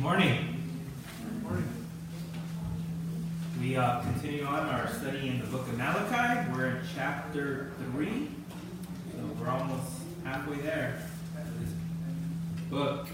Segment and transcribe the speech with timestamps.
[0.00, 0.56] Morning.
[3.60, 6.50] We uh, continue on our study in the book of Malachi.
[6.50, 8.28] We're in chapter 3,
[9.12, 9.92] so we're almost
[10.24, 11.06] halfway there.
[12.70, 13.08] Book.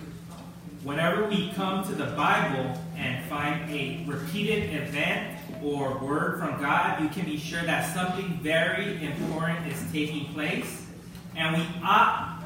[0.85, 7.03] Whenever we come to the Bible and find a repeated event or word from God,
[7.03, 10.87] you can be sure that something very important is taking place,
[11.34, 12.44] and we ought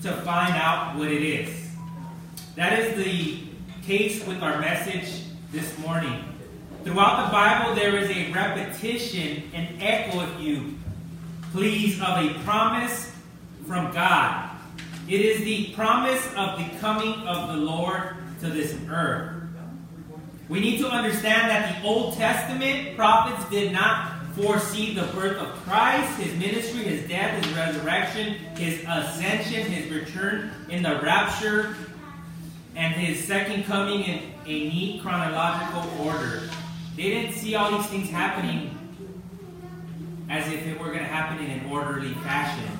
[0.00, 1.68] to find out what it is.
[2.56, 3.43] That is the
[3.86, 6.24] case with our message this morning.
[6.84, 10.74] Throughout the Bible, there is a repetition, an echo, if you
[11.52, 13.12] please, of a promise
[13.66, 14.50] from God.
[15.06, 19.42] It is the promise of the coming of the Lord to this earth.
[20.48, 25.48] We need to understand that the Old Testament prophets did not foresee the birth of
[25.64, 31.76] Christ, his ministry, his death, his resurrection, his ascension, his return in the rapture,
[32.76, 36.42] and his second coming in a neat chronological order.
[36.96, 38.70] They didn't see all these things happening
[40.28, 42.70] as if it were going to happen in an orderly fashion.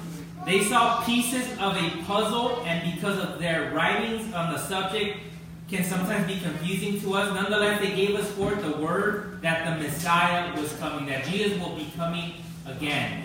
[0.46, 5.18] They saw pieces of a puzzle, and because of their writings on the subject,
[5.68, 7.32] can sometimes be confusing to us.
[7.34, 11.74] Nonetheless, they gave us forth the word that the Messiah was coming, that Jesus will
[11.74, 12.34] be coming
[12.66, 13.23] again.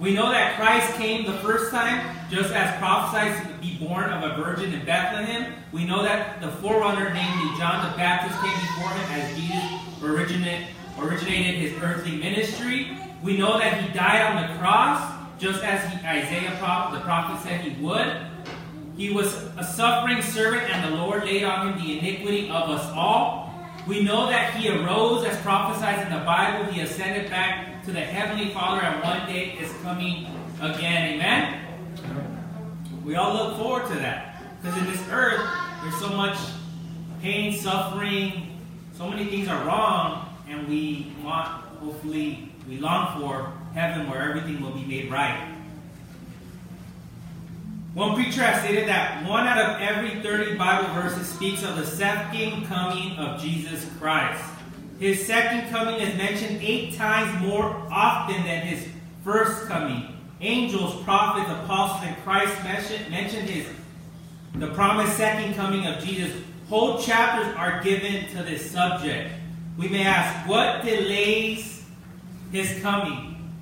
[0.00, 4.30] We know that Christ came the first time, just as prophesied to be born of
[4.30, 5.54] a virgin in Bethlehem.
[5.72, 10.68] We know that the forerunner, namely John the Baptist, came before him as Jesus originated,
[11.00, 12.96] originated his earthly ministry.
[13.24, 17.62] We know that he died on the cross, just as he, Isaiah the prophet said
[17.62, 18.22] he would.
[18.96, 22.88] He was a suffering servant, and the Lord laid on him the iniquity of us
[22.94, 23.52] all.
[23.88, 26.70] We know that he arose as prophesied in the Bible.
[26.72, 30.26] He ascended back to the Heavenly Father, and one day is coming
[30.60, 31.14] again.
[31.14, 31.64] Amen?
[33.02, 34.42] We all look forward to that.
[34.60, 35.40] Because in this earth,
[35.80, 36.36] there's so much
[37.22, 38.60] pain, suffering,
[38.92, 41.48] so many things are wrong, and we want,
[41.80, 45.56] hopefully, we long for heaven where everything will be made right.
[47.94, 51.86] One preacher has stated that one out of every 30 Bible verses speaks of the
[51.86, 54.44] second coming of Jesus Christ.
[54.98, 58.86] His second coming is mentioned eight times more often than his
[59.24, 60.16] first coming.
[60.40, 63.66] Angels, prophets, apostles, and Christ mentioned his
[64.54, 66.32] the promised second coming of Jesus.
[66.68, 69.30] Whole chapters are given to this subject.
[69.76, 71.84] We may ask, what delays
[72.50, 73.52] his coming?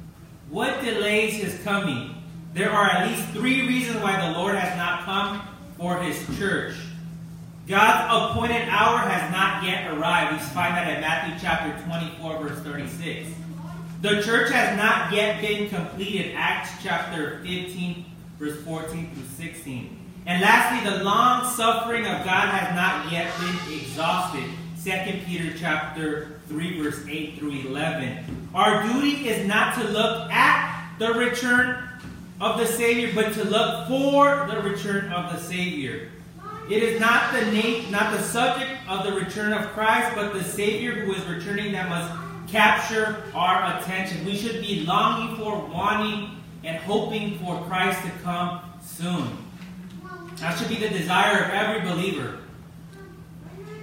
[0.48, 2.14] What delays his coming?
[2.54, 5.42] There are at least three reasons why the Lord has not come
[5.76, 6.74] for his church.
[7.66, 10.34] God's appointed hour has not yet arrived.
[10.34, 13.28] We find that in Matthew chapter 24, verse 36.
[14.02, 16.34] The church has not yet been completed.
[16.36, 18.04] Acts chapter 15,
[18.38, 19.98] verse 14 through 16.
[20.26, 24.44] And lastly, the long suffering of God has not yet been exhausted.
[24.84, 28.48] 2 Peter chapter 3, verse 8 through 11.
[28.54, 31.82] Our duty is not to look at the return
[32.40, 36.10] of the Savior, but to look for the return of the Savior.
[36.68, 40.42] It is not the name, not the subject of the return of Christ, but the
[40.42, 42.12] Savior who is returning that must
[42.50, 44.24] capture our attention.
[44.24, 49.28] We should be longing for, wanting, and hoping for Christ to come soon.
[50.36, 52.40] That should be the desire of every believer.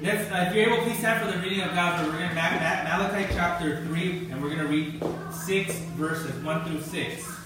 [0.01, 2.13] Let's, uh, if you're able, please stand for the reading of God's word.
[2.13, 5.01] We're going to Malachi chapter 3, and we're going to read
[5.31, 7.37] 6 verses 1 through 6.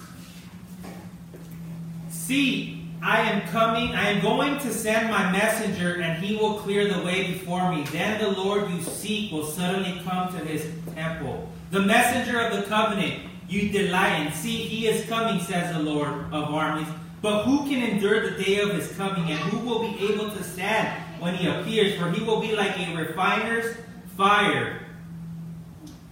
[2.10, 6.92] See, I am coming, I am going to send my messenger, and he will clear
[6.92, 7.84] the way before me.
[7.84, 11.48] Then the Lord you seek will suddenly come to his temple.
[11.70, 14.32] The messenger of the covenant you delight in.
[14.32, 16.88] See, he is coming, says the Lord of armies.
[17.22, 20.42] But who can endure the day of his coming, and who will be able to
[20.42, 20.88] stand
[21.20, 21.98] when he appears?
[21.98, 23.76] For he will be like a refiner's
[24.16, 24.80] fire,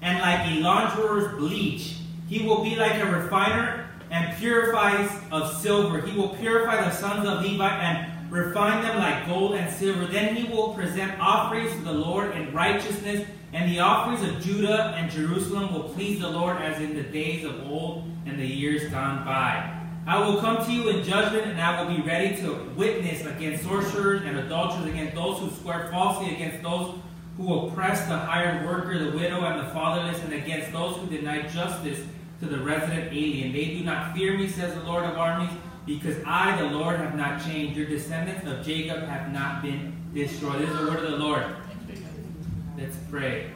[0.02, 1.96] and like a launderer's bleach.
[2.28, 6.00] He will be like a refiner and purifies of silver.
[6.00, 10.06] He will purify the sons of Levi and refine them like gold and silver.
[10.06, 14.94] Then he will present offerings to the Lord in righteousness, and the offerings of Judah
[14.96, 18.90] and Jerusalem will please the Lord as in the days of old and the years
[18.90, 19.72] gone by.
[20.06, 23.64] I will come to you in judgment, and I will be ready to witness against
[23.64, 26.94] sorcerers and adulterers, against those who swear falsely, against those
[27.36, 31.42] who oppress the hired worker, the widow, and the fatherless, and against those who deny
[31.48, 32.00] justice
[32.40, 33.52] to the resident alien.
[33.52, 35.50] They do not fear me, says the Lord of armies,
[35.86, 37.76] because I, the Lord, have not changed.
[37.76, 40.60] Your descendants of Jacob have not been destroyed.
[40.60, 41.44] This is the word of the Lord.
[42.78, 43.50] Let's pray.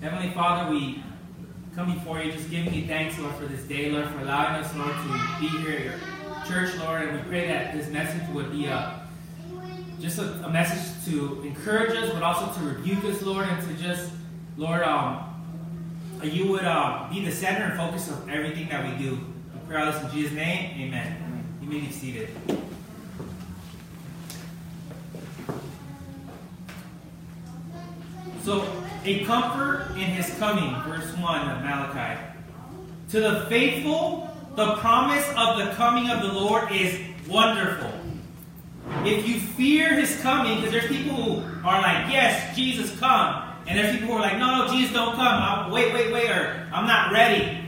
[0.00, 1.02] Heavenly Father, we
[1.74, 4.74] come before you just giving you thanks, Lord, for this day, Lord, for allowing us,
[4.76, 8.52] Lord, to be here at your church, Lord, and we pray that this message would
[8.52, 9.00] be a
[10.00, 13.82] just a, a, message to encourage us, but also to rebuke us, Lord, and to
[13.82, 14.12] just,
[14.58, 15.33] Lord, um,
[16.32, 19.12] you would uh, be the center and focus of everything that we do.
[19.12, 20.70] We pray all this in Jesus' name.
[20.80, 21.16] Amen.
[21.26, 21.44] Amen.
[21.62, 22.28] You may be seated.
[28.42, 28.70] So,
[29.04, 32.20] a comfort in his coming, verse 1 of Malachi.
[33.10, 36.98] To the faithful, the promise of the coming of the Lord is
[37.28, 37.90] wonderful.
[39.04, 43.43] If you fear his coming, because there's people who are like, yes, Jesus come.
[43.66, 45.26] And there's people who are like, no, no, Jesus don't come.
[45.26, 47.60] I'm, wait, wait, wait, or I'm not ready.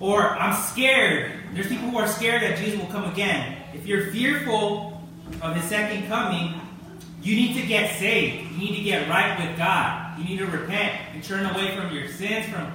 [0.00, 1.32] Or I'm scared.
[1.52, 3.56] There's people who are scared that Jesus will come again.
[3.74, 5.02] If you're fearful
[5.40, 6.60] of his second coming,
[7.22, 8.52] you need to get saved.
[8.52, 10.18] You need to get right with God.
[10.18, 12.72] You need to repent and turn away from your sins, from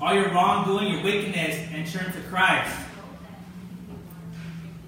[0.00, 2.74] all your wrongdoing, your wickedness, and turn to Christ.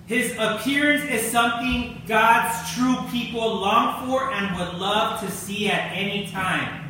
[0.06, 5.93] His appearance is something God's true people long for and would love to see at
[5.93, 6.81] any time.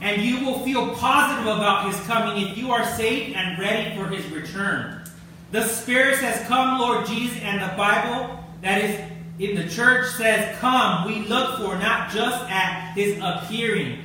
[0.00, 4.06] And you will feel positive about his coming if you are saved and ready for
[4.06, 5.02] his return.
[5.50, 9.00] The Spirit says, Come, Lord Jesus, and the Bible that is
[9.38, 14.00] in the church says, Come, we look for not just at his appearing.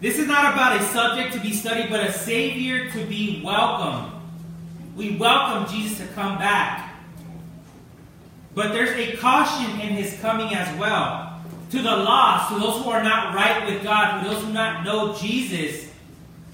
[0.00, 4.19] This is not about a subject to be studied, but a Savior to be welcomed.
[5.00, 6.92] We welcome Jesus to come back.
[8.54, 11.40] But there's a caution in his coming as well.
[11.70, 14.52] To the lost, to those who are not right with God, to those who do
[14.52, 15.90] not know Jesus,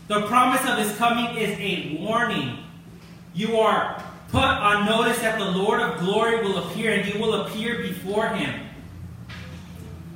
[0.07, 2.59] the promise of his coming is a warning.
[3.35, 7.47] You are put on notice that the Lord of glory will appear and you will
[7.47, 8.61] appear before him.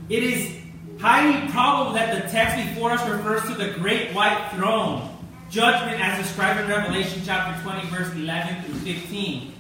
[0.09, 0.57] It is
[1.01, 5.10] highly probable that the text before us refers to the great white throne,
[5.51, 9.53] judgment as described in Revelation chapter 20, verse 11 through 15.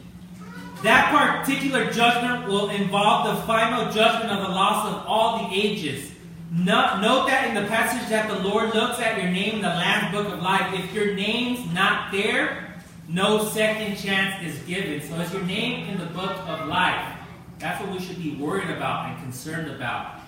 [0.82, 6.10] That particular judgment will involve the final judgment of the loss of all the ages.
[6.52, 10.14] Note that in the passage that the Lord looks at your name in the Lamb's
[10.14, 10.72] Book of Life.
[10.72, 12.75] If your name's not there,
[13.08, 15.00] no second chance is given.
[15.02, 17.16] So is your name in the book of life?
[17.58, 20.20] That's what we should be worried about and concerned about.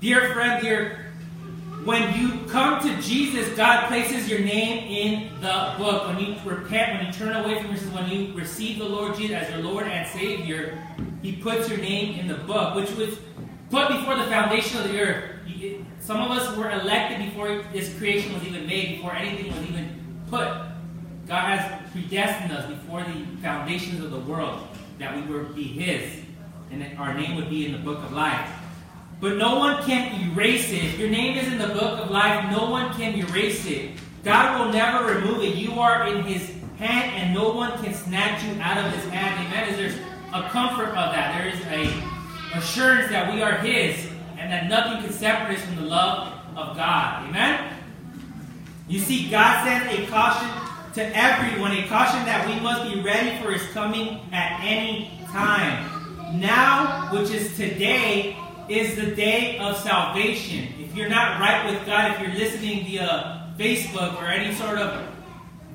[0.00, 1.09] Dear friend, dear,
[1.84, 6.08] when you come to Jesus, God places your name in the book.
[6.08, 9.36] When you repent, when you turn away from your when you receive the Lord Jesus
[9.36, 10.78] as your Lord and Savior,
[11.22, 13.18] He puts your name in the book, which was
[13.70, 15.24] put before the foundation of the earth.
[16.00, 20.22] Some of us were elected before this creation was even made, before anything was even
[20.28, 20.48] put.
[21.26, 24.66] God has predestined us before the foundations of the world
[24.98, 26.24] that we would be His,
[26.70, 28.50] and that our name would be in the book of life.
[29.20, 30.98] But no one can erase it.
[30.98, 33.90] Your name is in the book of life, no one can erase it.
[34.24, 35.56] God will never remove it.
[35.56, 39.46] You are in His hand, and no one can snatch you out of His hand.
[39.46, 39.76] Amen.
[39.76, 39.96] There's
[40.32, 41.38] a comfort of that.
[41.38, 44.06] There is a assurance that we are His,
[44.38, 47.28] and that nothing can separate us from the love of God.
[47.28, 47.74] Amen.
[48.88, 50.48] You see, God sends a caution
[50.94, 56.40] to everyone, a caution that we must be ready for his coming at any time.
[56.40, 58.36] Now, which is today,
[58.70, 60.68] is the day of salvation.
[60.78, 65.06] If you're not right with God, if you're listening via Facebook or any sort of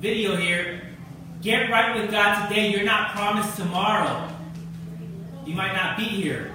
[0.00, 0.82] video here,
[1.42, 2.70] get right with God today.
[2.70, 4.32] You're not promised tomorrow.
[5.44, 6.52] You might not be here.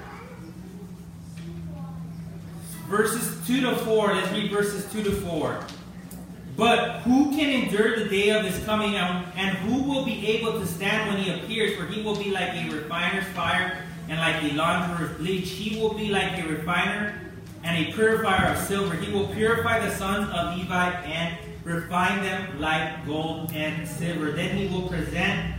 [2.88, 4.16] Verses 2 to 4.
[4.16, 5.64] Let's read verses 2 to 4.
[6.58, 10.66] But who can endure the day of his coming, and who will be able to
[10.66, 11.78] stand when he appears?
[11.78, 15.50] For he will be like a refiner's fire and like a launderer's bleach.
[15.50, 17.20] He will be like a refiner
[17.64, 18.96] and a purifier of silver.
[18.96, 24.32] He will purify the sons of Levi and refine them like gold and silver.
[24.32, 25.56] Then he will present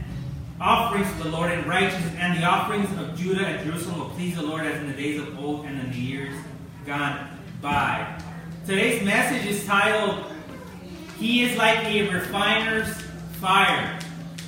[0.61, 4.37] offerings to the Lord in righteousness, and the offerings of Judah and Jerusalem will please
[4.37, 6.37] the Lord as in the days of old and in the years
[6.87, 7.29] gone
[7.61, 8.21] by.
[8.65, 10.25] Today's message is titled
[11.23, 13.01] he is like a refiner's
[13.41, 13.97] fire.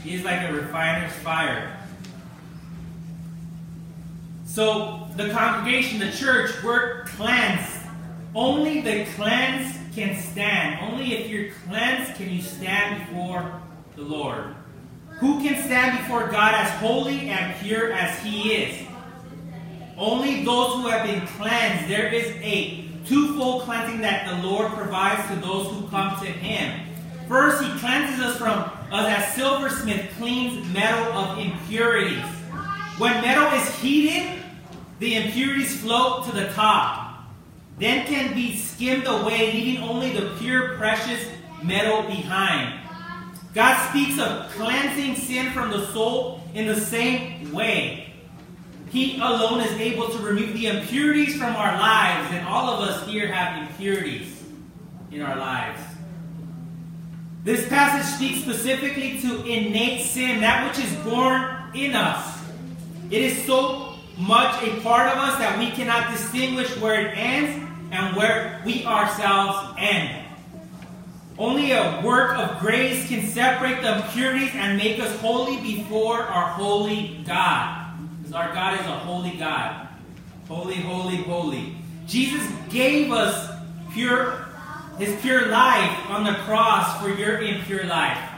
[0.02, 1.73] He is like a refiner's fire.
[4.54, 7.76] So the congregation, the church, we're cleansed.
[8.36, 10.92] Only the cleansed can stand.
[10.92, 13.60] Only if you're cleansed can you stand before
[13.96, 14.54] the Lord.
[15.18, 18.86] Who can stand before God as holy and pure as He is?
[19.98, 21.90] Only those who have been cleansed.
[21.90, 26.80] There is a twofold cleansing that the Lord provides to those who come to Him.
[27.26, 32.22] First, He cleanses us from us as silversmith cleans metal of impurities.
[32.98, 34.43] When metal is heated,
[34.98, 37.24] the impurities float to the top,
[37.78, 41.28] then can be skimmed away, leaving only the pure, precious
[41.62, 42.80] metal behind.
[43.54, 48.12] God speaks of cleansing sin from the soul in the same way.
[48.90, 53.06] He alone is able to remove the impurities from our lives, and all of us
[53.08, 54.42] here have impurities
[55.10, 55.80] in our lives.
[57.42, 62.40] This passage speaks specifically to innate sin, that which is born in us.
[63.10, 67.64] It is so much a part of us that we cannot distinguish where it ends
[67.90, 70.24] and where we ourselves end.
[71.36, 76.52] Only a work of grace can separate the impurities and make us holy before our
[76.52, 77.98] holy God.
[78.18, 79.88] Because our God is a holy God.
[80.46, 81.76] Holy, holy, holy.
[82.06, 83.50] Jesus gave us
[83.92, 84.46] pure
[84.98, 88.30] his pure life on the cross for your impure life.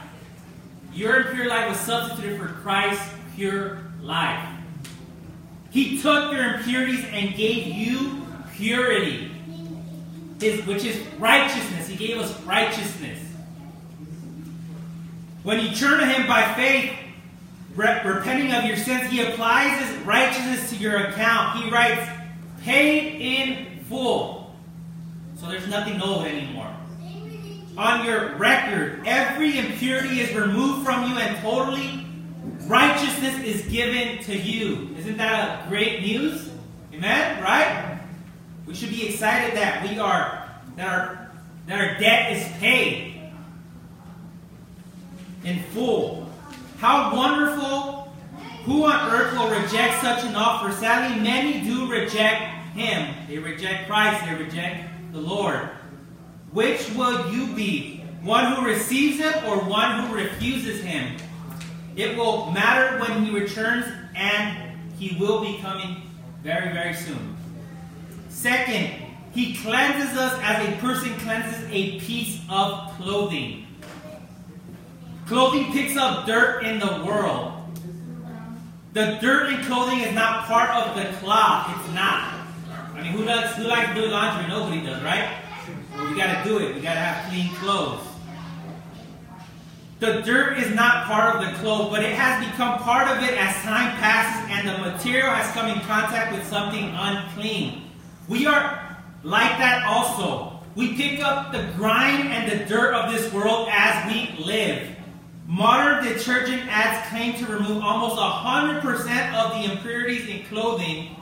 [0.91, 4.56] Your impure life was substituted for Christ's pure life.
[5.71, 9.31] He took your impurities and gave you purity,
[10.39, 11.87] his, which is righteousness.
[11.87, 13.19] He gave us righteousness.
[15.43, 16.93] When you turn to Him by faith,
[17.75, 21.63] re- repenting of your sins, He applies His righteousness to your account.
[21.63, 22.05] He writes,
[22.63, 24.55] paid in full.
[25.39, 26.73] So there's nothing owed anymore.
[27.77, 32.06] On your record, every impurity is removed from you and totally
[32.67, 34.95] righteousness is given to you.
[34.97, 36.49] Isn't that a great news?
[36.93, 37.41] Amen?
[37.43, 37.99] Right?
[38.65, 41.31] We should be excited that we are that our
[41.67, 43.21] that our debt is paid
[45.43, 46.29] in full.
[46.77, 48.13] How wonderful!
[48.65, 50.71] Who on earth will reject such an offer?
[50.73, 53.15] Sadly, many do reject him.
[53.27, 55.69] They reject Christ, they reject the Lord.
[56.51, 58.03] Which will you be?
[58.21, 61.15] One who receives him or one who refuses him?
[61.97, 63.85] It will matter when he returns,
[64.15, 66.03] and he will be coming
[66.43, 67.35] very, very soon.
[68.29, 68.93] Second,
[69.33, 73.65] he cleanses us as a person cleanses a piece of clothing.
[75.25, 77.53] Clothing picks up dirt in the world.
[78.93, 81.75] The dirt in clothing is not part of the cloth.
[81.77, 82.33] It's not.
[82.93, 84.47] I mean, who does who likes to do laundry?
[84.47, 85.37] Nobody does, right?
[85.93, 86.75] Well, we gotta do it.
[86.75, 88.06] We gotta have clean clothes.
[89.99, 93.35] The dirt is not part of the clothes, but it has become part of it
[93.35, 97.89] as time passes and the material has come in contact with something unclean.
[98.27, 100.59] We are like that also.
[100.75, 104.87] We pick up the grime and the dirt of this world as we live.
[105.47, 111.15] Modern detergent ads claim to remove almost 100% of the impurities in clothing.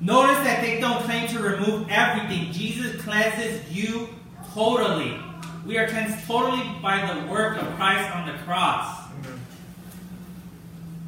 [0.00, 2.52] Notice that they don't claim to remove everything.
[2.52, 4.08] Jesus cleanses you
[4.54, 5.18] totally.
[5.64, 8.98] We are cleansed totally by the work of Christ on the cross.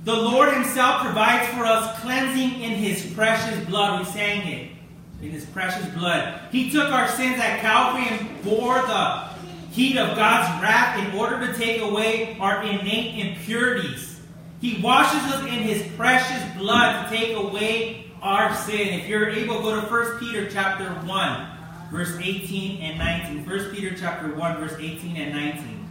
[0.05, 4.01] The Lord Himself provides for us cleansing in His precious blood.
[4.01, 4.71] We sang it.
[5.23, 6.41] In His precious blood.
[6.53, 9.29] He took our sins at Calvary and bore the
[9.73, 14.21] heat of God's wrath in order to take away our innate impurities.
[14.61, 19.01] He washes us in His precious blood to take away our sin.
[19.01, 21.54] If you're able, go to 1 Peter chapter 1
[21.95, 23.47] verse 18 and 19.
[23.47, 25.89] 1 Peter chapter 1, verse 18 and 19.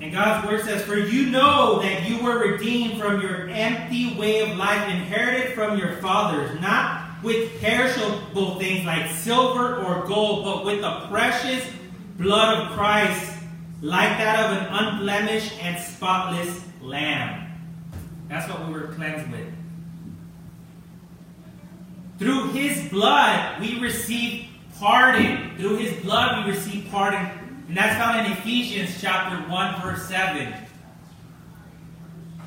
[0.00, 4.48] And God's word says, For you know that you were redeemed from your empty way
[4.48, 10.64] of life inherited from your fathers, not with perishable things like silver or gold, but
[10.64, 11.68] with the precious
[12.16, 13.33] blood of Christ
[13.82, 17.50] like that of an unblemished and spotless lamb.
[18.28, 19.46] That's what we were cleansed with.
[22.18, 25.56] Through his blood, we receive pardon.
[25.56, 27.28] Through his blood, we receive pardon.
[27.68, 30.54] And that's found in Ephesians chapter 1, verse 7.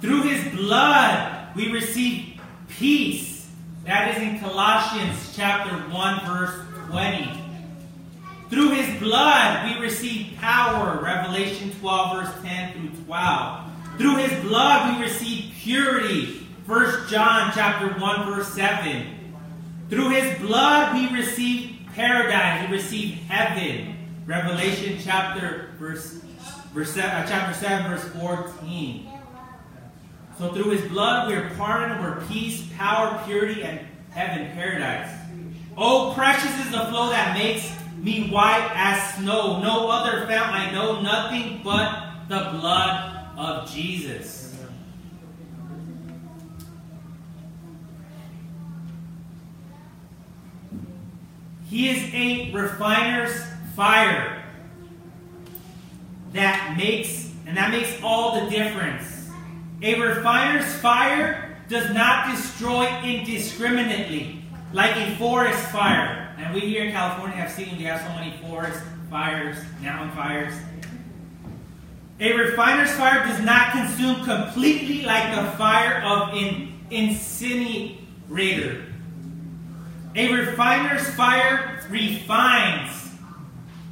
[0.02, 3.50] Through his blood, we receive peace.
[3.86, 7.47] That is in Colossians chapter 1, verse 20.
[8.50, 13.72] Through his blood we receive power, Revelation 12, verse 10 through 12.
[13.98, 19.06] Through his blood we receive purity, 1 John chapter 1, verse 7.
[19.90, 26.22] Through his blood we receive paradise, we receive heaven, Revelation chapter verse,
[26.74, 29.10] verse uh, chapter 7, verse 14.
[30.38, 33.80] So through his blood we are pardoned, we're peace, power, purity, and
[34.12, 35.10] heaven, paradise.
[35.76, 39.62] Oh, precious is the flow that makes me white as snow.
[39.62, 44.48] No other fount I know, nothing but the blood of Jesus.
[51.70, 53.44] He is a refiner's
[53.76, 54.42] fire
[56.32, 59.30] that makes, and that makes all the difference.
[59.82, 66.27] A refiner's fire does not destroy indiscriminately like a forest fire.
[66.38, 68.80] And we here in California have seen we have so many forest
[69.10, 70.54] fires, mountain fires.
[72.20, 78.86] A refiner's fire does not consume completely like the fire of an incinerator.
[80.16, 83.10] A refiner's fire refines,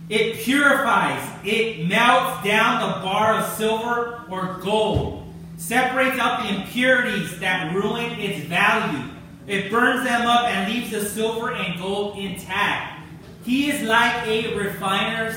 [0.10, 7.40] it purifies, it melts down the bar of silver or gold, separates out the impurities
[7.40, 9.15] that ruin its value.
[9.48, 13.04] It burns them up and leaves the silver and gold intact.
[13.44, 15.36] He is like a refiner's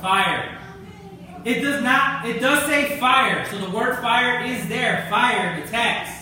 [0.00, 0.58] fire.
[1.44, 5.68] It does not, it does say fire, so the word fire is there, fire, the
[5.68, 6.12] text.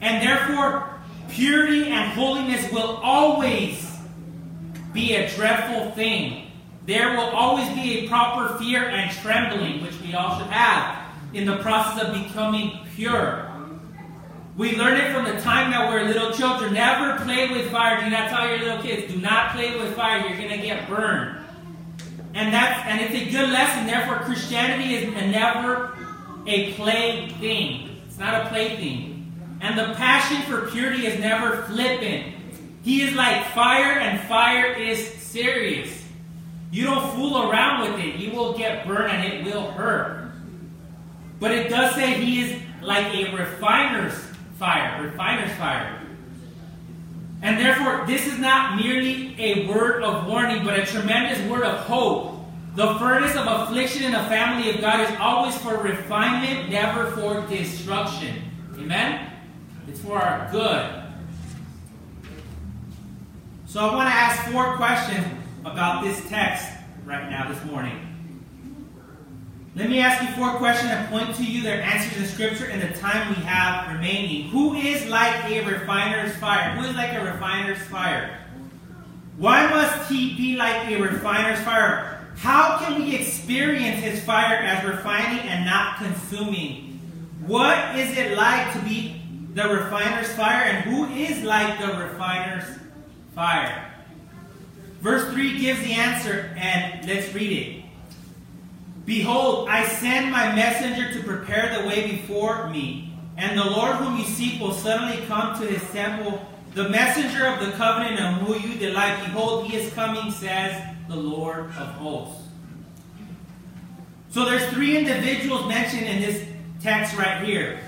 [0.00, 0.88] And therefore,
[1.28, 3.90] purity and holiness will always
[4.92, 6.50] be a dreadful thing.
[6.86, 11.46] There will always be a proper fear and trembling, which we all should have, in
[11.46, 13.51] the process of becoming pure.
[14.56, 16.74] We learn it from the time that we're little children.
[16.74, 18.02] Never play with fire.
[18.04, 20.26] Do not tell your little kids, do not play with fire.
[20.26, 21.38] You're going to get burned.
[22.34, 23.86] And that's and it's a good lesson.
[23.86, 25.96] Therefore, Christianity is never
[26.46, 28.00] a play thing.
[28.06, 29.32] It's not a play thing.
[29.60, 32.34] And the passion for purity is never flippant.
[32.82, 36.02] He is like fire, and fire is serious.
[36.70, 38.16] You don't fool around with it.
[38.16, 40.32] You will get burned and it will hurt.
[41.38, 44.14] But it does say he is like a refiner's
[44.62, 46.00] fire, refiner's fire.
[47.42, 51.80] And therefore, this is not merely a word of warning, but a tremendous word of
[51.80, 52.38] hope.
[52.76, 57.44] The furnace of affliction in the family of God is always for refinement, never for
[57.48, 58.36] destruction.
[58.78, 59.32] Amen?
[59.88, 61.02] It's for our good.
[63.66, 65.26] So I want to ask four questions
[65.64, 66.68] about this text
[67.04, 68.11] right now, this morning.
[69.74, 72.80] Let me ask you four questions and point to you their answers in Scripture in
[72.80, 74.50] the time we have remaining.
[74.50, 76.74] Who is like a refiner's fire?
[76.76, 78.38] Who is like a refiner's fire?
[79.38, 82.20] Why must he be like a refiner's fire?
[82.36, 87.00] How can we experience his fire as refining and not consuming?
[87.46, 89.22] What is it like to be
[89.54, 92.78] the refiner's fire, and who is like the refiner's
[93.34, 93.90] fire?
[95.00, 97.81] Verse 3 gives the answer, and let's read it.
[99.04, 104.16] Behold, I send my messenger to prepare the way before me, and the Lord whom
[104.16, 106.46] you seek will suddenly come to his temple.
[106.74, 111.16] The messenger of the covenant on whom you delight, behold, he is coming, says the
[111.16, 112.48] Lord of hosts.
[114.30, 116.46] So there's three individuals mentioned in this
[116.80, 117.80] text right here.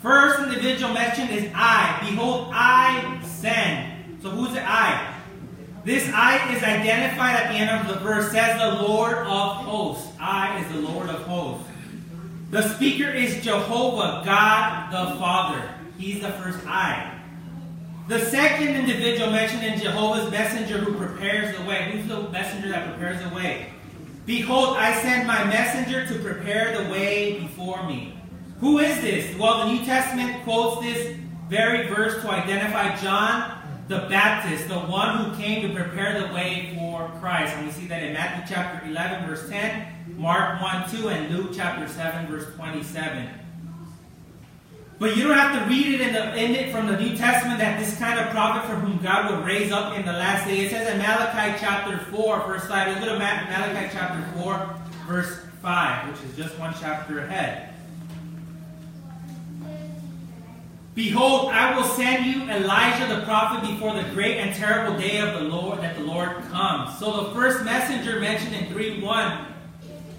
[0.00, 1.98] First individual mentioned is I.
[2.08, 4.22] Behold, I send.
[4.22, 5.15] So who's the I?
[5.86, 10.08] This I is identified at the end of the verse, says the Lord of hosts.
[10.18, 11.64] I is the Lord of hosts.
[12.50, 15.62] The speaker is Jehovah, God the Father.
[15.96, 17.16] He's the first I.
[18.08, 21.92] The second individual mentioned in Jehovah's messenger who prepares the way.
[21.92, 23.68] Who's the messenger that prepares the way?
[24.26, 28.20] Behold, I send my messenger to prepare the way before me.
[28.58, 29.38] Who is this?
[29.38, 31.16] Well, the New Testament quotes this
[31.48, 33.55] very verse to identify John
[33.88, 37.54] the Baptist, the one who came to prepare the way for Christ.
[37.54, 41.52] And we see that in Matthew chapter 11, verse 10, Mark 1 2, and Luke
[41.54, 43.28] chapter 7, verse 27.
[44.98, 47.60] But you don't have to read it in, the, in it from the New Testament
[47.60, 50.60] that this kind of prophet from whom God would raise up in the last day.
[50.60, 52.88] It says in Malachi chapter 4, verse 5.
[52.88, 54.74] Let's go to Malachi chapter 4,
[55.06, 57.65] verse 5, which is just one chapter ahead.
[60.96, 65.34] Behold, I will send you Elijah the prophet before the great and terrible day of
[65.34, 66.98] the Lord that the Lord comes.
[66.98, 69.44] So the first messenger mentioned in 3:1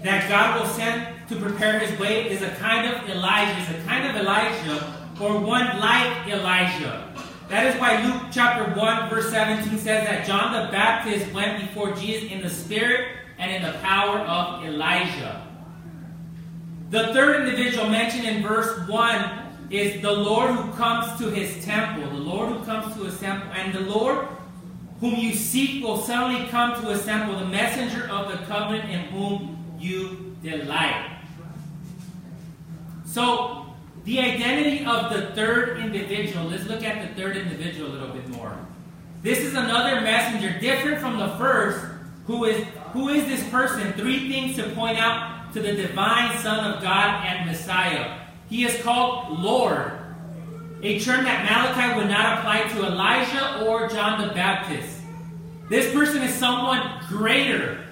[0.04, 3.88] that God will send to prepare his way is a kind of Elijah, is a
[3.88, 7.02] kind of Elijah, or one like Elijah.
[7.48, 11.90] That is why Luke chapter 1, verse 17 says that John the Baptist went before
[11.96, 15.42] Jesus in the spirit and in the power of Elijah.
[16.90, 22.08] The third individual mentioned in verse 1 is the Lord who comes to his temple.
[22.10, 23.50] The Lord who comes to his temple.
[23.52, 24.28] And the Lord
[25.00, 29.00] whom you seek will suddenly come to his temple, the messenger of the covenant in
[29.06, 31.20] whom you delight.
[33.04, 33.66] So,
[34.04, 38.28] the identity of the third individual, let's look at the third individual a little bit
[38.28, 38.58] more.
[39.22, 41.84] This is another messenger, different from the first,
[42.26, 43.92] who is who is this person?
[43.94, 48.17] Three things to point out to the divine Son of God and Messiah.
[48.48, 49.92] He is called Lord,
[50.82, 55.00] a term that Malachi would not apply to Elijah or John the Baptist.
[55.68, 57.84] This person is someone greater.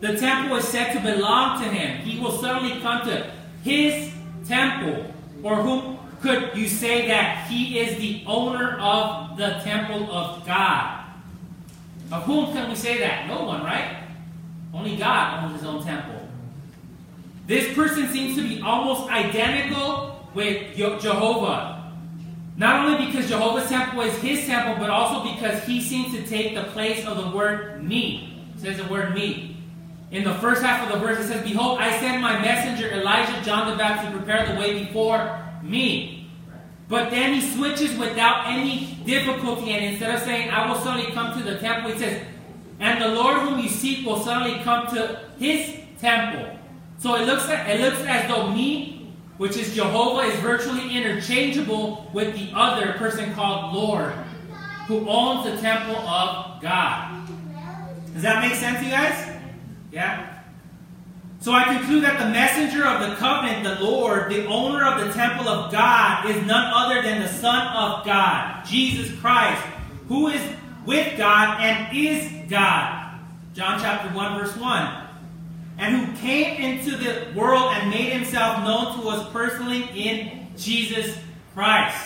[0.00, 1.98] The temple is said to belong to him.
[2.02, 3.28] He will suddenly come to
[3.64, 4.12] his
[4.46, 5.12] temple.
[5.42, 11.04] Or whom could you say that he is the owner of the temple of God?
[12.12, 13.26] Of whom can we say that?
[13.26, 14.04] No one, right?
[14.72, 16.17] Only God owns his own temple.
[17.48, 21.94] This person seems to be almost identical with Jehovah.
[22.58, 26.54] Not only because Jehovah's temple is his temple, but also because he seems to take
[26.54, 28.44] the place of the word me.
[28.54, 29.56] It says the word me.
[30.10, 33.42] In the first half of the verse, it says, Behold, I send my messenger Elijah,
[33.42, 36.30] John the Baptist, to prepare the way before me.
[36.86, 41.38] But then he switches without any difficulty, and instead of saying, I will suddenly come
[41.38, 42.22] to the temple, he says,
[42.78, 46.57] And the Lord whom you seek will suddenly come to his temple.
[46.98, 52.34] So it looks, it looks as though me, which is Jehovah, is virtually interchangeable with
[52.34, 54.12] the other person called Lord,
[54.88, 57.28] who owns the temple of God.
[58.12, 59.36] Does that make sense, you guys?
[59.92, 60.42] Yeah?
[61.40, 65.12] So I conclude that the messenger of the covenant, the Lord, the owner of the
[65.12, 69.62] temple of God, is none other than the Son of God, Jesus Christ,
[70.08, 70.42] who is
[70.84, 73.20] with God and is God.
[73.54, 75.07] John chapter 1, verse 1.
[75.78, 81.16] And who came into the world and made himself known to us personally in Jesus
[81.54, 82.04] Christ.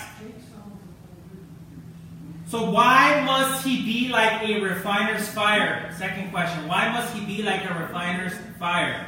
[2.49, 5.91] So why must he be like a refiner's fire?
[5.97, 6.69] Second question.
[6.69, 9.07] Why must he be like a refiner's fire?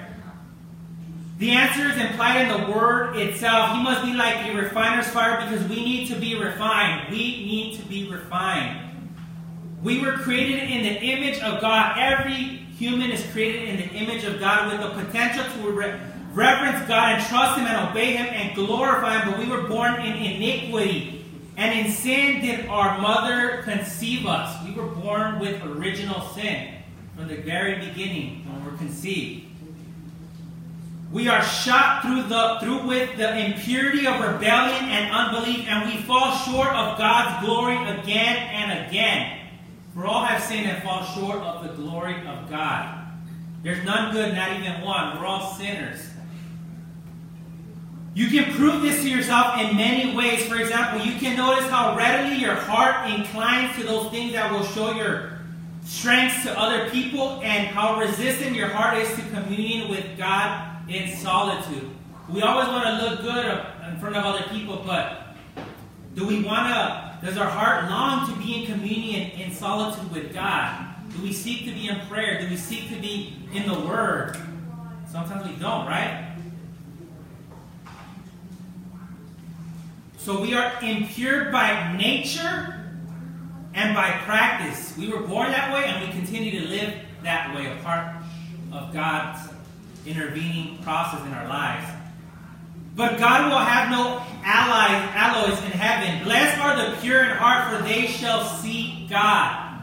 [1.36, 3.76] The answer is implied in the word itself.
[3.76, 7.10] He must be like a refiner's fire because we need to be refined.
[7.10, 8.80] We need to be refined.
[9.82, 11.98] We were created in the image of God.
[11.98, 16.00] Every human is created in the image of God with the potential to re-
[16.32, 19.30] reverence God and trust Him and obey Him and glorify Him.
[19.30, 21.24] But we were born in iniquity.
[21.56, 24.64] And in sin did our mother conceive us.
[24.66, 26.74] We were born with original sin
[27.16, 29.46] from the very beginning when we were conceived.
[31.12, 36.02] We are shot through the through with the impurity of rebellion and unbelief, and we
[36.02, 39.33] fall short of God's glory again and again.
[39.94, 43.06] For all have sinned and fall short of the glory of God.
[43.62, 45.18] There's none good, not even one.
[45.18, 46.00] We're all sinners.
[48.14, 50.46] You can prove this to yourself in many ways.
[50.46, 54.64] For example, you can notice how readily your heart inclines to those things that will
[54.64, 55.38] show your
[55.84, 61.16] strengths to other people and how resistant your heart is to communion with God in
[61.16, 61.90] solitude.
[62.28, 63.46] We always want to look good
[63.88, 65.34] in front of other people, but
[66.14, 70.34] do we want to, does our heart long to be in communion in solitude with
[70.34, 70.94] God?
[71.16, 72.38] Do we seek to be in prayer?
[72.38, 74.36] Do we seek to be in the Word?
[75.10, 76.36] Sometimes we don't, right?
[80.18, 82.90] So we are impure by nature
[83.72, 84.94] and by practice.
[84.98, 88.16] We were born that way and we continue to live that way apart
[88.70, 89.50] of God's
[90.04, 91.90] intervening process in our lives.
[92.96, 96.22] But God will have no allies, alloys in heaven.
[96.24, 99.82] Blessed are the pure in heart, for they shall see God.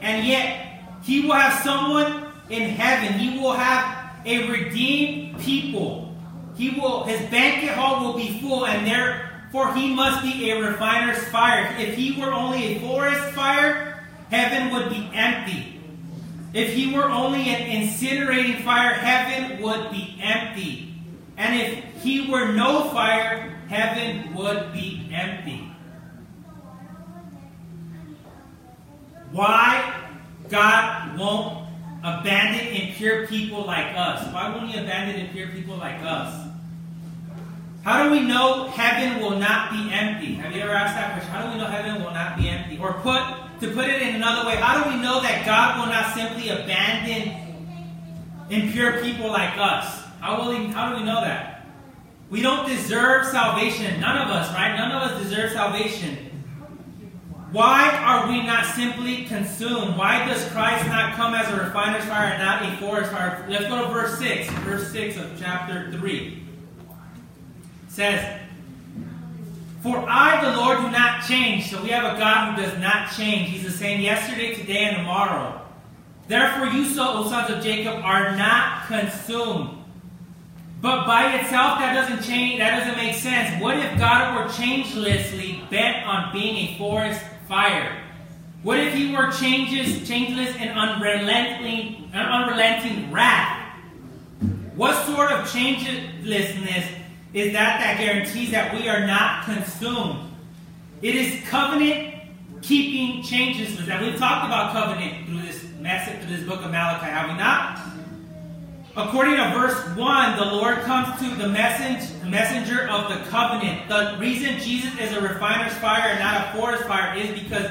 [0.00, 3.18] And yet, He will have someone in heaven.
[3.18, 6.16] He will have a redeemed people.
[6.56, 7.04] He will.
[7.04, 11.74] His banquet hall will be full, and there for he must be a refiner's fire.
[11.78, 15.80] If he were only a forest fire, heaven would be empty.
[16.52, 20.94] If he were only an incinerating fire, heaven would be empty.
[21.36, 25.72] And if he were no fire, heaven would be empty.
[29.32, 29.94] Why
[30.48, 31.68] God won't
[32.02, 34.32] abandon impure people like us?
[34.32, 36.46] Why won't he abandon impure people like us?
[37.82, 40.34] How do we know heaven will not be empty?
[40.34, 41.30] Have you ever asked that question?
[41.30, 42.78] How do we know heaven will not be empty?
[42.78, 43.22] Or put
[43.60, 46.50] to put it in another way, how do we know that God will not simply
[46.50, 47.34] abandon
[48.50, 50.02] impure people like us?
[50.20, 51.55] How will he, how do we know that?
[52.28, 54.00] We don't deserve salvation.
[54.00, 54.76] None of us, right?
[54.76, 56.26] None of us deserve salvation.
[57.52, 59.96] Why are we not simply consumed?
[59.96, 63.46] Why does Christ not come as a refiner's fire and not a forest fire?
[63.48, 64.50] Let's go to verse 6.
[64.64, 66.42] Verse 6 of chapter 3
[67.88, 68.40] says,
[69.82, 71.70] For I, the Lord, do not change.
[71.70, 73.50] So we have a God who does not change.
[73.50, 75.62] He's the same yesterday, today, and tomorrow.
[76.28, 79.75] Therefore, you, so, O sons of Jacob, are not consumed.
[80.80, 82.58] But by itself, that doesn't change.
[82.58, 83.62] That doesn't make sense.
[83.62, 88.02] What if God were changelessly bent on being a forest fire?
[88.62, 93.62] What if He were changes, changeless and unrelenting, unrelenting wrath?
[94.74, 96.86] What sort of changelessness
[97.32, 100.30] is that that guarantees that we are not consumed.
[101.02, 102.14] It is covenant
[102.62, 103.78] keeping changes.
[103.88, 107.36] And we've talked about covenant through this message, through this book of Malachi, have we
[107.36, 107.95] not?
[108.96, 113.90] According to verse 1, the Lord comes to the message, messenger of the covenant.
[113.90, 117.70] The reason Jesus is a refiner's fire and not a forest fire is because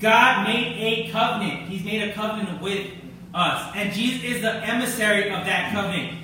[0.00, 1.68] God made a covenant.
[1.68, 2.90] He's made a covenant with
[3.32, 3.72] us.
[3.76, 6.18] And Jesus is the emissary of that covenant.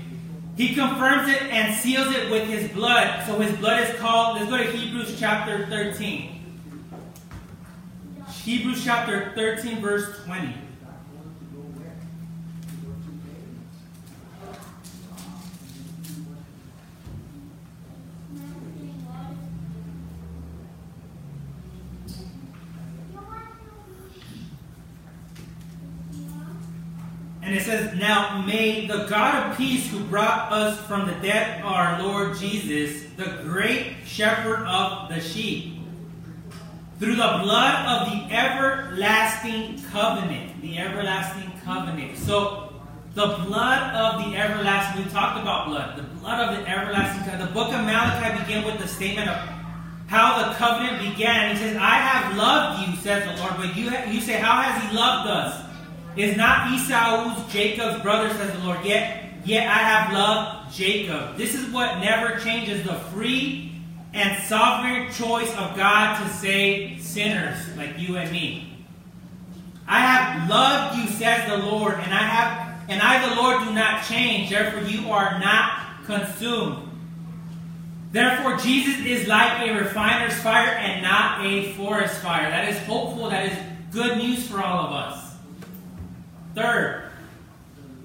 [0.56, 3.24] He confirms it and seals it with his blood.
[3.26, 6.40] So his blood is called, let's go to Hebrews chapter 13.
[8.42, 10.52] Hebrews chapter 13, verse 20.
[27.44, 27.94] And it says,
[28.46, 33.42] May the God of peace who brought us from the dead, our Lord Jesus, the
[33.42, 35.78] great shepherd of the sheep,
[36.98, 40.60] through the blood of the everlasting covenant.
[40.62, 42.16] The everlasting covenant.
[42.18, 42.72] So,
[43.14, 45.98] the blood of the everlasting, we talked about blood.
[45.98, 47.50] The blood of the everlasting covenant.
[47.50, 49.36] The book of Malachi began with the statement of
[50.06, 51.56] how the covenant began.
[51.56, 53.56] He says, I have loved you, says the Lord.
[53.56, 55.71] But you, you say, How has he loved us?
[56.16, 58.84] Is not Esau's Jacob's brother, says the Lord.
[58.84, 61.36] Yet, yet I have loved Jacob.
[61.36, 63.80] This is what never changes the free
[64.12, 68.68] and sovereign choice of God to save sinners like you and me.
[69.88, 73.72] I have loved you, says the Lord, and I have and I the Lord do
[73.72, 76.88] not change, therefore you are not consumed.
[78.10, 82.50] Therefore, Jesus is like a refiner's fire and not a forest fire.
[82.50, 83.58] That is hopeful, that is
[83.90, 85.21] good news for all of us.
[86.54, 87.04] Third,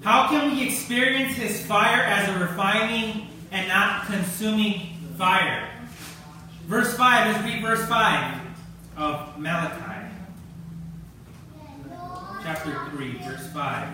[0.02, 5.68] how can we experience his fire as a refining and not consuming fire?
[6.66, 8.40] Verse 5, let's read verse 5
[8.96, 10.14] of Malachi.
[12.42, 13.88] Chapter 3, verse 5.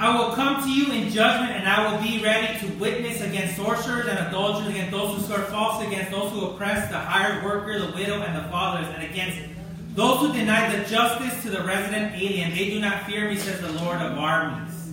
[0.00, 3.56] I will come to you in judgment, and I will be ready to witness against
[3.56, 7.78] sorcerers and adulterers, against those who swear false, against those who oppress the hired worker,
[7.78, 9.38] the widow, and the fatherless, and against
[9.98, 12.52] those who deny the justice to the resident alien.
[12.52, 14.92] They do not fear me, says the Lord of armies.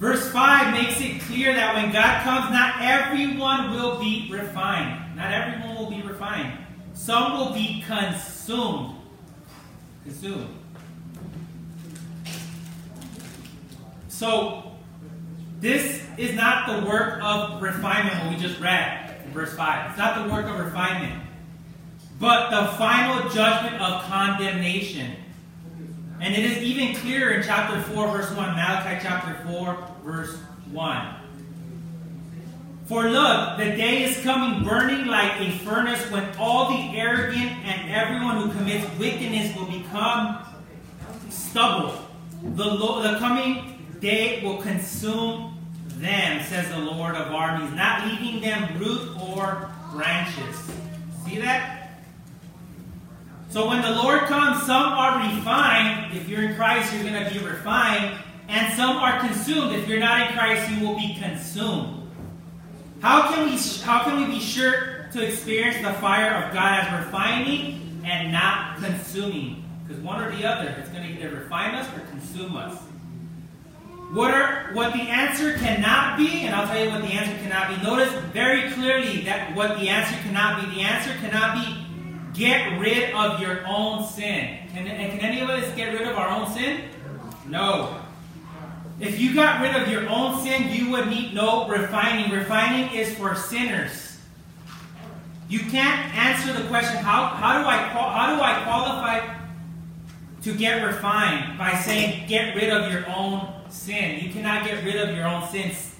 [0.00, 5.14] Verse 5 makes it clear that when God comes, not everyone will be refined.
[5.14, 6.58] Not everyone will be refined.
[6.94, 8.96] Some will be consumed.
[10.04, 10.56] Consumed.
[14.08, 14.72] So,
[15.60, 19.90] this is not the work of refinement, what we just read in verse 5.
[19.90, 21.23] It's not the work of refinement,
[22.24, 25.14] but the final judgment of condemnation.
[26.22, 30.34] And it is even clearer in chapter 4, verse 1, Malachi chapter 4, verse
[30.72, 31.06] 1.
[32.86, 37.90] For look, the day is coming burning like a furnace when all the arrogant and
[37.90, 40.46] everyone who commits wickedness will become
[41.28, 41.94] stubble.
[42.42, 45.58] The, lo- the coming day will consume
[45.88, 50.70] them, says the Lord of armies, not leaving them root or branches.
[51.26, 51.83] See that?
[53.54, 56.12] So when the Lord comes, some are refined.
[56.16, 58.18] If you're in Christ, you're going to be refined.
[58.48, 59.76] And some are consumed.
[59.76, 62.10] If you're not in Christ, you will be consumed.
[63.00, 67.04] How can we how can we be sure to experience the fire of God as
[67.04, 69.64] refining and not consuming?
[69.86, 72.76] Because one or the other, it's going to either refine us or consume us.
[74.14, 77.68] What are what the answer cannot be, and I'll tell you what the answer cannot
[77.68, 77.86] be.
[77.86, 80.74] Notice very clearly that what the answer cannot be.
[80.74, 81.83] The answer cannot be
[82.34, 84.58] get rid of your own sin.
[84.72, 86.82] Can, can any of us get rid of our own sin?
[87.46, 88.00] No.
[89.00, 92.30] If you got rid of your own sin, you would need no refining.
[92.30, 94.18] Refining is for sinners.
[95.48, 99.34] You can't answer the question, how, how, do, I, how do I qualify
[100.42, 101.58] to get refined?
[101.58, 104.24] By saying, get rid of your own sin.
[104.24, 105.94] You cannot get rid of your own sins.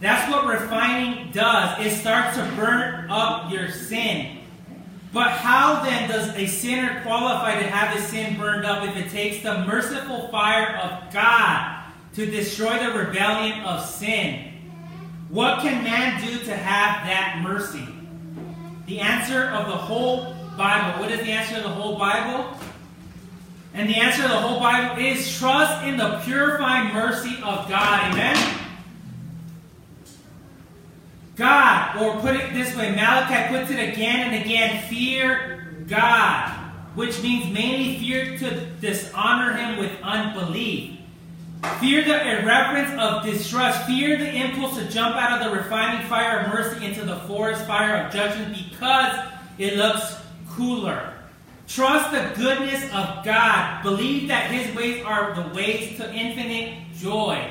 [0.00, 1.84] That's what refining does.
[1.84, 4.38] It starts to burn up your sin.
[5.14, 9.10] But how then does a sinner qualify to have his sin burned up if it
[9.10, 14.52] takes the merciful fire of God to destroy the rebellion of sin?
[15.28, 17.86] What can man do to have that mercy?
[18.86, 21.00] The answer of the whole Bible.
[21.00, 22.58] What is the answer of the whole Bible?
[23.72, 28.12] And the answer of the whole Bible is trust in the purifying mercy of God.
[28.12, 28.63] Amen?
[31.36, 36.50] God, or put it this way, Malachi puts it again and again fear God,
[36.94, 40.98] which means mainly fear to dishonor Him with unbelief.
[41.80, 43.86] Fear the irreverence of distrust.
[43.86, 47.66] Fear the impulse to jump out of the refining fire of mercy into the forest
[47.66, 49.18] fire of judgment because
[49.58, 50.16] it looks
[50.50, 51.14] cooler.
[51.66, 53.82] Trust the goodness of God.
[53.82, 57.50] Believe that His ways are the ways to infinite joy.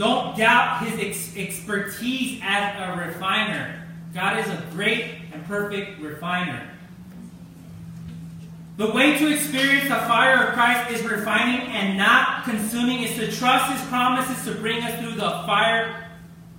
[0.00, 3.86] Don't doubt His ex- expertise as a refiner.
[4.14, 6.66] God is a great and perfect refiner.
[8.78, 13.30] The way to experience the fire of Christ is refining and not consuming, is to
[13.30, 16.08] trust His promises to bring us through the fire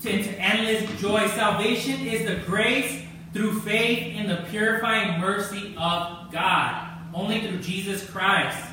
[0.01, 1.27] to, into endless joy.
[1.29, 3.01] Salvation is the grace
[3.33, 6.89] through faith in the purifying mercy of God.
[7.11, 8.63] Only through Jesus Christ.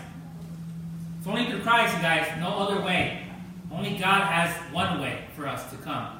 [1.17, 3.28] It's only through Christ, guys, no other way.
[3.79, 6.19] Only God has one way for us to come.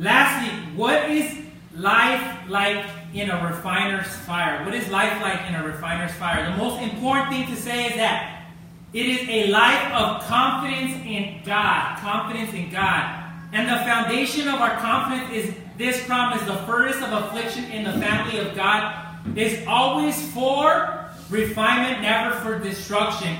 [0.00, 1.32] Lastly, what is
[1.76, 4.64] life like in a refiner's fire?
[4.64, 6.50] What is life like in a refiner's fire?
[6.50, 8.46] The most important thing to say is that
[8.92, 11.98] it is a life of confidence in God.
[12.00, 13.30] Confidence in God.
[13.52, 17.92] And the foundation of our confidence is this promise the furnace of affliction in the
[17.92, 19.06] family of God
[19.36, 23.36] is always for refinement, never for destruction.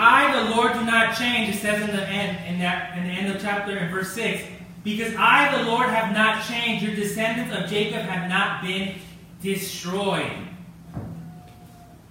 [0.00, 3.10] I, the Lord, do not change, it says in the end, in that in the
[3.10, 4.44] end of chapter in verse 6.
[4.84, 6.84] Because I, the Lord, have not changed.
[6.84, 8.94] Your descendants of Jacob have not been
[9.42, 10.32] destroyed.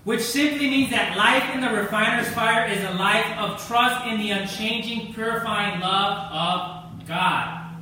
[0.03, 4.19] Which simply means that life in the refiner's fire is a life of trust in
[4.19, 7.73] the unchanging, purifying love of God.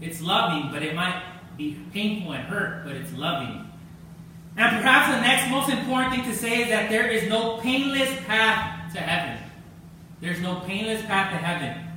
[0.00, 1.22] It's loving, but it might
[1.56, 3.70] be painful and hurt, but it's loving.
[4.56, 8.10] And perhaps the next most important thing to say is that there is no painless
[8.26, 9.41] path to heaven.
[10.22, 11.88] There's no painless path to heaven.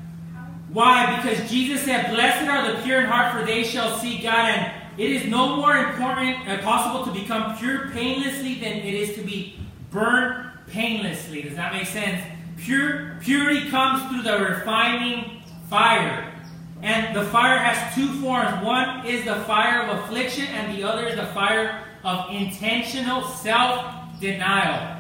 [0.70, 1.16] Why?
[1.16, 4.50] Because Jesus said, Blessed are the pure in heart, for they shall see God.
[4.50, 9.16] And it is no more important uh, possible to become pure painlessly than it is
[9.16, 9.60] to be
[9.92, 11.44] burned painlessly.
[11.44, 12.22] Does that make sense?
[12.58, 16.34] Pure purity comes through the refining fire.
[16.82, 18.66] And the fire has two forms.
[18.66, 24.95] One is the fire of affliction, and the other is the fire of intentional self-denial.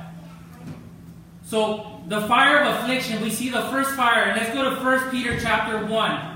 [1.46, 5.12] So the fire of affliction, we see the first fire, and let's go to 1
[5.12, 6.36] Peter chapter 1.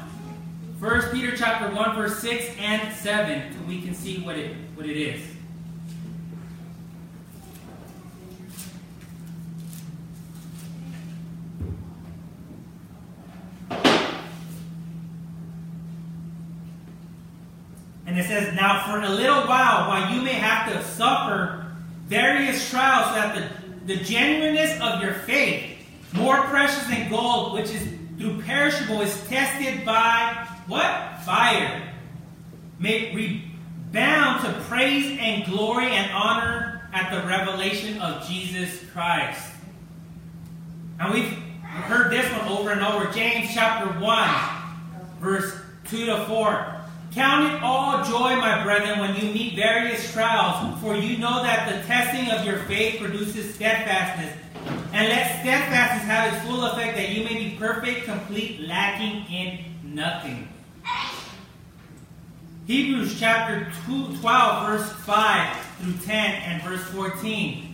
[0.80, 4.86] 1 Peter chapter 1, verse 6 and 7, so we can see what it what
[4.86, 5.22] it is.
[18.06, 21.66] And it says, Now for a little while, while you may have to suffer
[22.08, 25.78] various trials, that the the genuineness of your faith,
[26.14, 27.88] more precious than gold, which is
[28.18, 31.22] through perishable, is tested by what?
[31.26, 31.94] Fire.
[32.80, 39.52] May rebound to praise and glory and honor at the revelation of Jesus Christ.
[41.00, 41.32] And we've
[41.64, 43.12] heard this one over and over.
[43.12, 44.30] James chapter 1,
[45.20, 46.79] verse 2 to 4.
[47.12, 51.68] Count it all joy, my brethren, when you meet various trials, for you know that
[51.68, 54.36] the testing of your faith produces steadfastness.
[54.94, 59.60] And let steadfastness have its full effect, that you may be perfect, complete, lacking in
[59.84, 60.48] nothing.
[62.68, 67.69] Hebrews chapter 12, verse 5 through 10 and verse 14.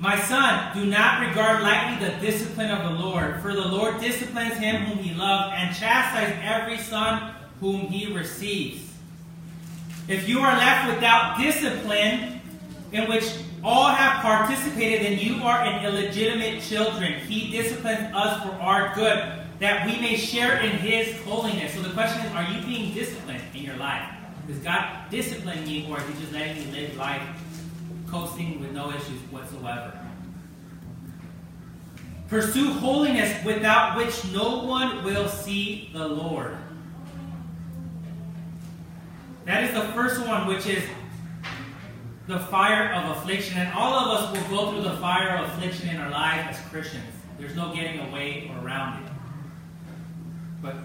[0.00, 4.56] My son, do not regard lightly the discipline of the Lord, for the Lord disciplines
[4.56, 8.90] him whom he loves, and chastises every son whom he receives.
[10.08, 12.40] If you are left without discipline,
[12.92, 13.30] in which
[13.62, 17.20] all have participated, then you are an illegitimate children.
[17.20, 19.22] He disciplines us for our good,
[19.58, 21.74] that we may share in his holiness.
[21.74, 24.08] So the question is, are you being disciplined in your life?
[24.48, 27.22] Does God discipline you, or is he just letting you live life
[28.10, 29.98] coasting with no issues whatsoever.
[32.28, 36.56] Pursue holiness without which no one will see the Lord.
[39.46, 40.82] That is the first one, which is
[42.28, 43.58] the fire of affliction.
[43.58, 46.58] And all of us will go through the fire of affliction in our life as
[46.70, 47.04] Christians.
[47.36, 49.12] There's no getting away or around it.
[50.62, 50.76] But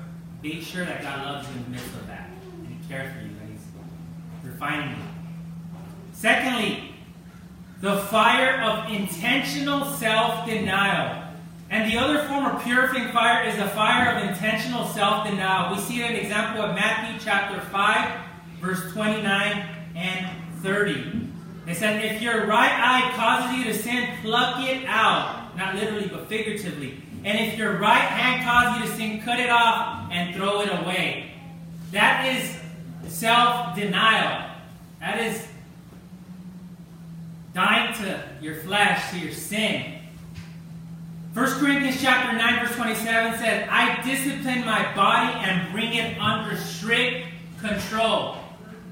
[0.42, 2.30] be sure that God loves you in the midst of that.
[2.58, 3.36] And He cares for you.
[3.42, 5.04] And He's refining you.
[6.14, 6.95] Secondly,
[7.86, 11.22] the fire of intentional self denial.
[11.70, 15.76] And the other form of purifying fire is the fire of intentional self denial.
[15.76, 18.22] We see an example of Matthew chapter 5,
[18.60, 20.28] verse 29 and
[20.64, 21.30] 30.
[21.68, 25.56] It said, If your right eye causes you to sin, pluck it out.
[25.56, 27.04] Not literally, but figuratively.
[27.24, 30.70] And if your right hand causes you to sin, cut it off and throw it
[30.70, 31.34] away.
[31.92, 32.58] That is
[33.14, 34.50] self denial.
[35.02, 35.46] That is
[37.56, 39.94] dying to your flesh, to your sin.
[41.34, 46.58] 1 Corinthians chapter 9, verse 27 says, I discipline my body and bring it under
[46.58, 47.28] strict
[47.62, 48.36] control.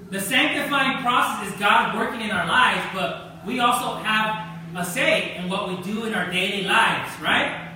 [0.09, 5.35] The sanctifying process is God working in our lives, but we also have a say
[5.35, 7.69] in what we do in our daily lives, right?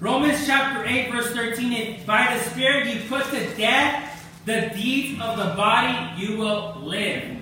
[0.00, 5.20] Romans chapter 8, verse 13, if by the Spirit you put to death the deeds
[5.20, 7.35] of the body, you will live.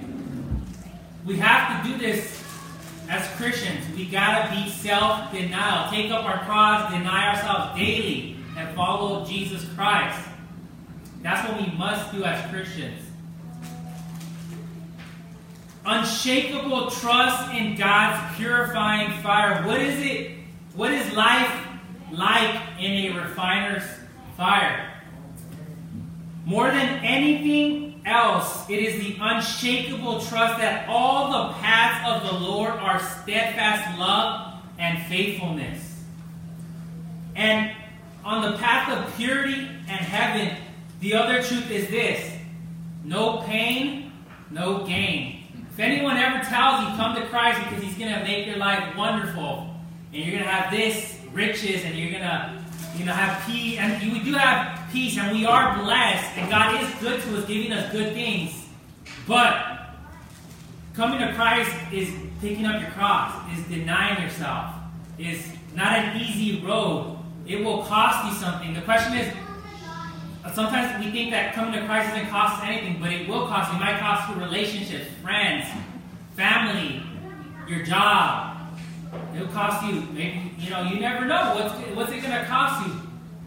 [1.25, 2.43] We have to do this
[3.09, 3.85] as Christians.
[3.97, 5.91] We gotta be self-denial.
[5.91, 10.21] Take up our cross, deny ourselves daily, and follow Jesus Christ.
[11.23, 13.01] That's what we must do as Christians.
[15.87, 19.67] Unshakable trust in God's purifying fire.
[19.67, 20.39] What is it?
[20.75, 21.53] What is life
[22.11, 23.85] like in a refiner's
[24.37, 24.91] fire?
[26.47, 32.39] More than anything else, it is the unshakable trust that all the paths of the
[32.39, 36.03] Lord are steadfast love and faithfulness.
[37.35, 37.73] And
[38.25, 40.57] on the path of purity and heaven,
[41.01, 42.33] the other truth is this
[43.05, 44.13] no pain,
[44.51, 45.45] no gain.
[45.71, 48.97] If anyone ever tells you come to Christ because he's going to make your life
[48.97, 49.75] wonderful,
[50.13, 52.65] and you're going to have this riches, and you're going to
[52.97, 56.83] you know, have peace, and we do have peace, and we are blessed, and God
[56.83, 58.65] is good to us, giving us good things.
[59.27, 59.89] But
[60.95, 64.75] coming to Christ is picking up your cross, is denying yourself,
[65.19, 67.19] is not an easy road.
[67.47, 68.73] It will cost you something.
[68.73, 69.31] The question is,
[70.55, 73.79] sometimes we think that coming to Christ doesn't cost anything, but it will cost you.
[73.79, 75.67] It might cost you relationships, friends,
[76.37, 77.03] family,
[77.69, 78.55] your job,
[79.35, 81.55] It'll cost you, maybe, you know, you never know.
[81.55, 83.01] What's, what's it going to cost you?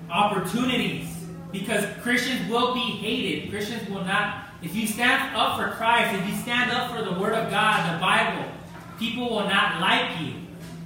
[0.10, 1.17] Opportunities.
[1.52, 3.50] Because Christians will be hated.
[3.50, 4.46] Christians will not.
[4.62, 7.96] If you stand up for Christ, if you stand up for the Word of God,
[7.96, 8.52] the Bible,
[9.00, 10.34] people will not like you.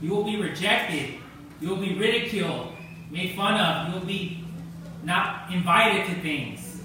[0.01, 1.15] You will be rejected.
[1.59, 2.73] You will be ridiculed,
[3.09, 3.87] made fun of.
[3.87, 4.43] You will be
[5.03, 6.81] not invited to things.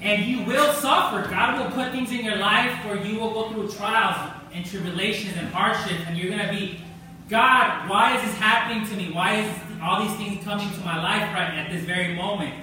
[0.00, 1.28] And you will suffer.
[1.28, 5.36] God will put things in your life where you will go through trials and tribulations
[5.36, 6.80] and hardships, and you're going to be,
[7.28, 9.12] God, why is this happening to me?
[9.12, 12.54] Why is all these things coming to my life right at this very moment?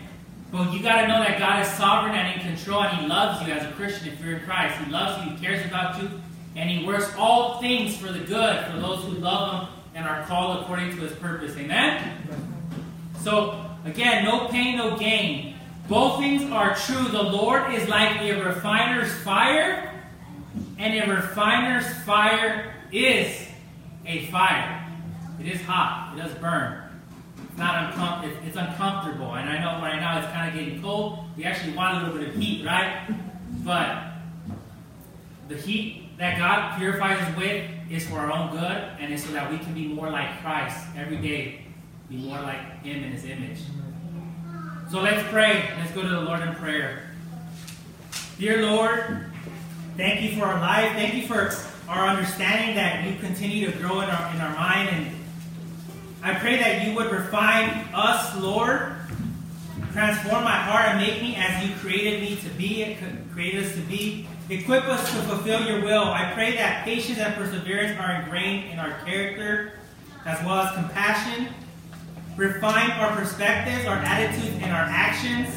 [0.52, 3.46] But you got to know that God is sovereign and in control, and He loves
[3.46, 4.78] you as a Christian if you're in Christ.
[4.84, 6.10] He loves you, He cares about you,
[6.56, 10.24] and He works all things for the good for those who love Him and are
[10.24, 11.56] called according to His purpose.
[11.58, 12.18] Amen?
[13.22, 15.56] So, again, no pain, no gain.
[15.88, 17.08] Both things are true.
[17.10, 19.90] The Lord is like a refiner's fire
[20.80, 23.48] and a refiner's fire is
[24.06, 24.88] a fire.
[25.40, 26.14] It is hot.
[26.16, 26.89] It does burn.
[27.60, 29.36] Not uncom- it's, uncomfortable.
[29.36, 31.20] And I know right now it's kind of getting cold.
[31.38, 33.08] We actually want a little bit of heat, right?
[33.64, 34.04] But
[35.50, 39.32] the heat that God purifies us with is for our own good, and it's so
[39.34, 41.66] that we can be more like Christ every day,
[42.10, 43.60] be more like Him in His image.
[44.90, 45.70] So let's pray.
[45.78, 47.12] Let's go to the Lord in prayer.
[48.40, 49.30] Dear Lord,
[50.00, 50.94] Thank you for our life.
[50.94, 51.54] Thank you for
[51.90, 54.88] our understanding that you continue to grow in our, in our mind.
[54.88, 55.08] And
[56.22, 58.94] I pray that you would refine us, Lord.
[59.94, 62.98] Transform my heart and make me as you created me to be,
[63.34, 64.28] created us to be.
[64.50, 66.04] Equip us to fulfill your will.
[66.04, 69.74] I pray that patience and perseverance are ingrained in our character,
[70.26, 71.48] as well as compassion.
[72.36, 75.54] Refine our perspectives, our attitudes, and our actions.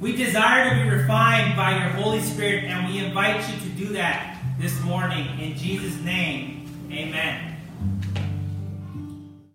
[0.00, 3.86] We desire to be refined by your Holy Spirit, and we invite you to do
[3.94, 5.38] that this morning.
[5.38, 7.56] In Jesus' name, amen.